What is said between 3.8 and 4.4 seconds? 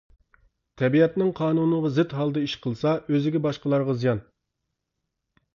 زىيان.